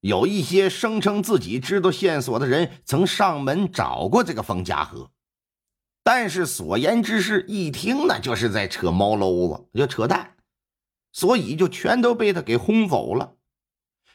[0.00, 5.10] 有一些声称自己知道线索的人，曾上门找过这个冯家河，
[6.04, 10.36] 但是所言之事一听呢，就是在扯毛篓子，就扯淡，
[11.12, 13.34] 所以就全都被他给轰走了。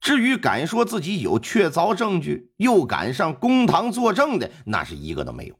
[0.00, 5.54] 至于敢说自己有确凿证据，又敢上公堂作证的，那是一个都没有。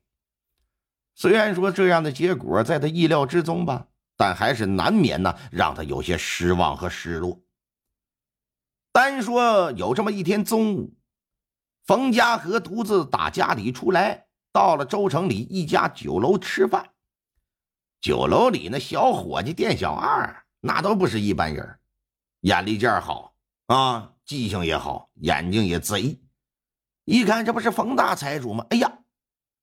[1.15, 7.41] 虽然说这样的结果在他意料之中吧，但还是难免呢，让他有些失望和失落。
[8.99, 10.93] 单说有这么一天中午，
[11.87, 16.91] 冯家和独自打家里出来，到了州城里一家酒楼吃饭。
[18.01, 21.79] 酒楼里那小伙计、店小二，那都不是一般人，
[22.41, 26.21] 眼力劲儿好啊，记性也好，眼睛也贼。
[27.05, 28.67] 一看这不是冯大财主吗？
[28.71, 28.99] 哎呀，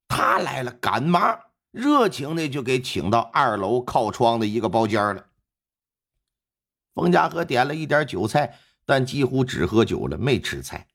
[0.07, 1.37] 他来了，赶忙
[1.71, 5.25] 热情的就给请到二楼靠窗的一个包间了。
[6.93, 8.57] 冯家和点了一点酒菜。
[8.85, 10.87] 但几乎只喝酒了，没吃菜，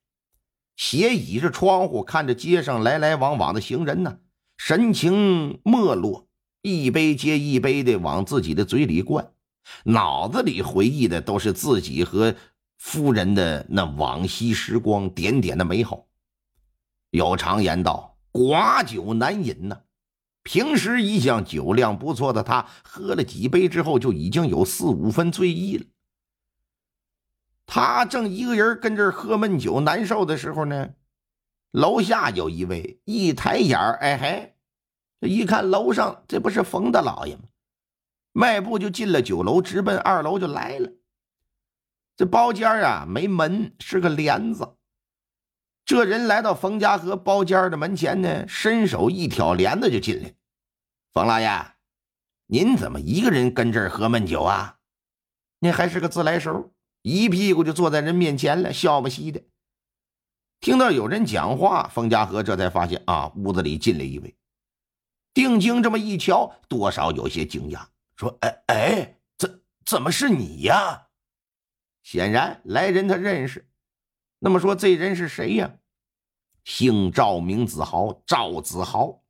[0.76, 4.18] 斜倚着窗户看着街上来来往往的行人呢，
[4.56, 6.28] 神情没落，
[6.62, 9.32] 一杯接一杯的往自己的嘴里灌，
[9.84, 12.34] 脑子里回忆的都是自己和
[12.78, 16.06] 夫人的那往昔时光，点点的美好。
[17.10, 19.80] 有常言道：“寡酒难饮呐。”
[20.42, 25.84] 平时一向酒量不错的他，喝了几杯之后就已经有四五分醉意了。
[27.72, 30.90] 他正一个人跟这儿喝闷酒难受的时候呢，
[31.70, 34.56] 楼下有一位一抬眼儿，哎嘿，
[35.20, 37.42] 这一看楼上这不是冯大老爷吗？
[38.32, 40.90] 迈步就进了酒楼，直奔二楼就来了。
[42.16, 44.74] 这包间啊没门，是个帘子。
[45.84, 50.34] 这人来到冯家河包间的门前呢，伸手一挑帘子就进来。
[51.12, 51.48] 冯老爷，
[52.46, 54.78] 您怎么一个人跟这儿喝闷酒啊？
[55.60, 56.74] 您还是个自来熟。
[57.02, 59.42] 一屁股就坐在人面前了，笑不嘻的。
[60.60, 64.36] 听到有人讲话，冯家和这才发现啊，屋子里进来一位。
[65.32, 71.06] 定睛这么一瞧，多少有些惊讶，说：“哎哎，怎怎么是你呀？”
[72.02, 73.66] 显然来人他认识。
[74.38, 75.76] 那么说这人是谁呀？
[76.64, 79.22] 姓赵，名子豪，赵子豪，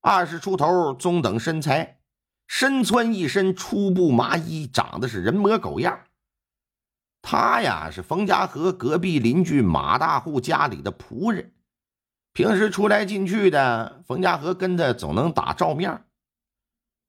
[0.00, 2.00] 二十出头，中等身材，
[2.48, 6.00] 身穿一身粗布麻衣，长得是人模狗样。
[7.26, 11.54] 他呀是冯家河隔壁邻居马大户家里的仆人，
[12.34, 16.04] 平时出来进去的，冯家河跟他总能打照面。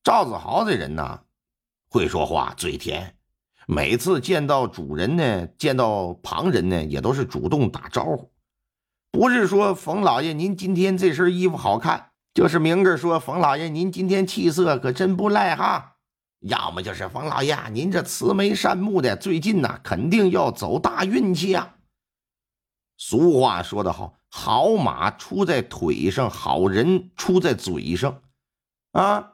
[0.06, 1.20] 赵子豪这人呢，
[1.90, 3.18] 会说话，嘴甜，
[3.68, 8.32] 每次见到主人呢，见到旁人呢，也都是主动打招呼，
[9.12, 15.95] 不是说冯老爷您今天这身衣服好看，就是明着说冯老爷您今天气色可真不赖哈。
[16.40, 21.76] 要么就是冯老爷，您这慈眉善目的，最近呢肯定要走大运气啊。
[22.98, 28.22] 俗话说得好，好马出在腿上，好人出在嘴上，
[28.92, 29.34] 啊，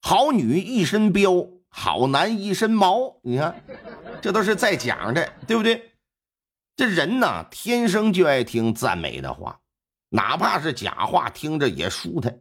[0.00, 3.18] 好女一身膘，好男一身毛。
[3.22, 3.62] 你看，
[4.22, 5.92] 这都是在讲的，对不对？
[6.76, 9.60] 这人呢，天生就爱听赞美的话，
[10.10, 12.40] 哪怕是假话，听着也舒坦。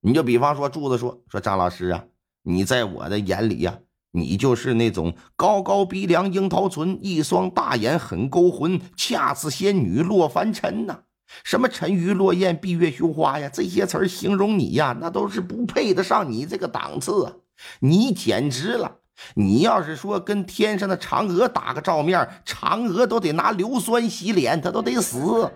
[0.00, 2.04] 你就比方说，柱子说说张老师啊。
[2.48, 3.78] 你在我的眼里呀，
[4.12, 11.00] 你就是那种高高鼻梁、樱桃唇，一双大眼很勾魂，恰似仙女落凡尘呐。
[11.42, 17.32] 什么沉鱼落雁、闭月羞花呀，这些词儿形容你呀，那都是不配得上你这个档次啊！
[17.80, 18.98] 你简直了！
[19.34, 25.50] 你要是说跟天上的嫦娥打个照面，嫦娥都得拿硫酸洗脸，她都得死，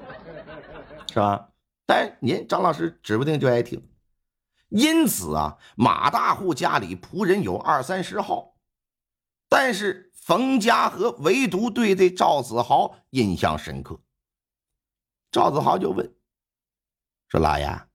[1.09, 1.47] 是吧？
[1.87, 3.81] 但您张老师指不定就爱听。
[4.71, 8.55] 因此啊，马大户家里仆人有二三十号，
[9.49, 14.01] 但是冯家和唯独对这赵子豪印象深刻。
[15.33, 16.15] 赵子豪就问
[17.29, 17.89] 说：“老爷，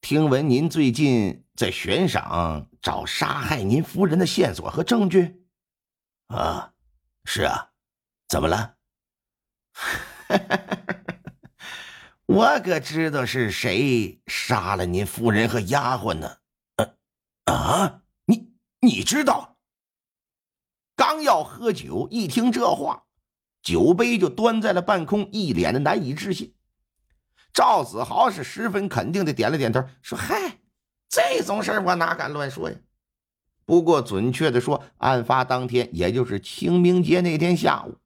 [0.00, 5.46] 听闻您最近在悬赏找杀害您夫人的线索和证据
[6.28, 6.74] ？”“啊，
[7.24, 7.72] 是啊，
[8.28, 8.76] 怎么了？”
[12.32, 16.38] 我可知道是谁杀了您夫人和丫鬟呢？
[17.44, 19.58] 啊，你你知道？
[20.96, 23.04] 刚要喝酒，一听这话，
[23.62, 26.54] 酒杯就端在了半空，一脸的难以置信。
[27.52, 30.58] 赵子豪是十分肯定的点了点头，说：“嗨，
[31.10, 32.76] 这种事我哪敢乱说呀？
[33.66, 37.98] 不过准确的说，案发当天，也就是清明节那天下午，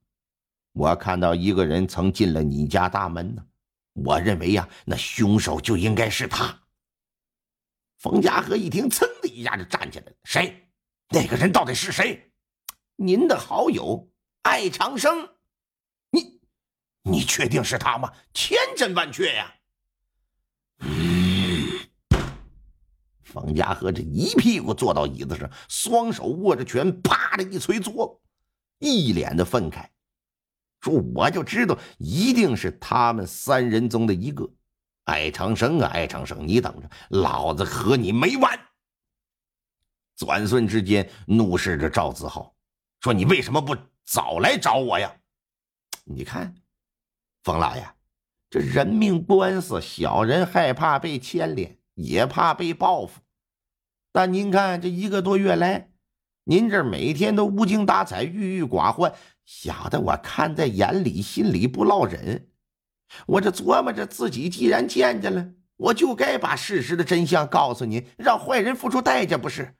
[0.72, 3.44] 我看到一个人曾进了你家大门呢。
[4.04, 6.62] 我认为呀，那凶手就应该是他。”
[7.98, 10.68] 冯家河一听，噌的一下就站起来了：“谁？
[11.08, 12.32] 那个人到底是谁？
[12.96, 14.10] 您的好友
[14.42, 15.30] 艾长生。”
[16.10, 16.40] 你
[17.02, 18.12] 你确定是他吗？
[18.34, 19.54] 千真万确呀！
[20.80, 21.68] 嗯，
[23.24, 28.22] 冯家和这一屁股坐到椅子上，双手握着拳，啪的一捶桌，
[28.78, 29.88] 一脸的愤慨，
[30.80, 34.48] 说：“我就知道一定是他们三人中的一个，
[35.04, 38.58] 艾长生啊，艾长生，你等着，老子和你没完！”
[40.16, 42.54] 转瞬之间，怒视着赵子豪，
[43.00, 45.14] 说：“你为什么不早来找我呀？
[46.04, 46.54] 你看。”
[47.42, 47.88] 冯老爷，
[48.50, 53.20] 这人命官司，小人害怕被牵连，也怕被报复。
[54.10, 55.90] 但您看，这一个多月来，
[56.48, 59.12] 您这每天都无精打采、郁郁寡欢，
[59.44, 62.48] 吓得我看在眼里，心里不落忍。
[63.26, 69.74] 我这琢磨着，自己既然见见了，我就该把事实的真相告诉您，让坏人付出代价，不是？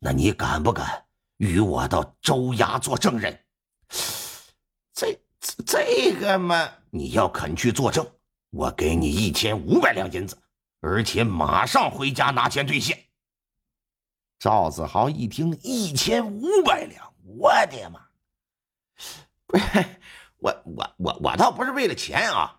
[0.00, 1.04] 那你敢不敢
[1.36, 3.38] 与我到州衙做证人？
[4.92, 5.18] 这。
[5.66, 8.06] 这个嘛，你要肯去作证，
[8.50, 10.38] 我给你一千五百两银子，
[10.80, 12.96] 而且马上回家拿钱兑现。
[14.42, 18.00] 赵子豪一听，一千五百两，我的妈！
[19.46, 19.64] 不 是
[20.38, 22.58] 我，我，我，我倒不是为了钱啊，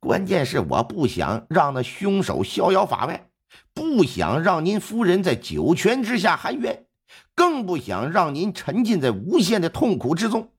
[0.00, 3.28] 关键是我不想让那凶手逍遥法外，
[3.74, 6.86] 不想让您夫人在九泉之下含冤，
[7.34, 10.50] 更不想让您沉浸在无限的痛苦之中。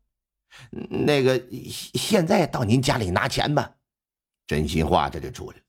[0.72, 1.44] 那个，
[1.96, 3.74] 现在到您家里拿钱吧。
[4.46, 5.64] 真心话这就出来了。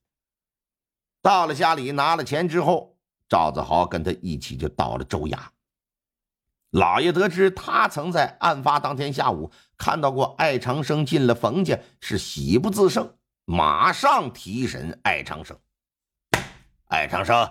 [1.23, 2.94] 到了家里拿了钱之后，
[3.35, 5.37] 赵子豪跟他一起就到了州衙。
[6.71, 13.13] 老爷得知他曾在案发当天下午看到过艾长生进了冯家，是喜不自胜，
[13.45, 15.59] 马上提审艾长生。
[16.85, 17.51] 艾长生，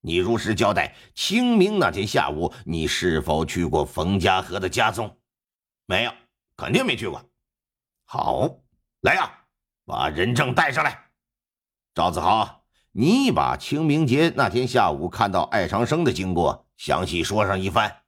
[0.00, 5.18] 你如实交代，清明那天下午你是否去过冯家河的家中？
[5.86, 6.12] 没有。
[6.56, 7.20] 肯定没去过。
[8.04, 8.48] 好，
[9.00, 9.28] 来呀，
[9.84, 11.10] 把人证带上来。
[11.96, 12.59] 赵子豪，
[12.92, 18.02] 你把清明节那天下午看到艾长生的经过详细说上一番。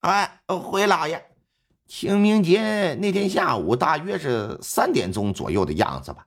[0.00, 1.20] 哎，回老爷，
[1.88, 6.26] 清明节那天下午大约是三点钟左右的样子吧。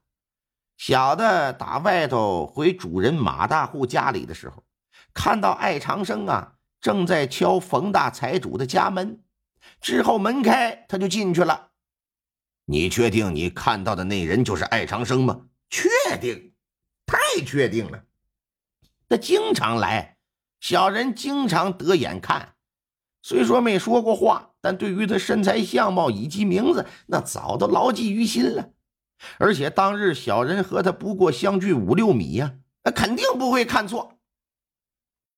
[0.76, 4.64] 小的打外头回主人马大户家里的时候，
[5.14, 9.24] 看到艾长生啊正在敲冯大财主的家门。
[9.80, 11.70] 之后门开，他就进去了。
[12.66, 15.46] 你确定你看到的那人就是艾长生吗？
[15.70, 15.90] 确
[16.20, 16.53] 定，
[17.06, 18.04] 太确定了。
[19.10, 20.18] 他经常来，
[20.60, 22.56] 小人经常得眼看。
[23.22, 28.72] 虽说没说过话，但对于他身材相貌以及名字，那早都牢记于心了。
[29.38, 34.18] 而且当日小人和他不过相距五六米呀，那肯定不会看错。